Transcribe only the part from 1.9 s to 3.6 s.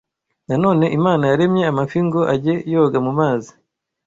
ngo ajye yoga mu mazi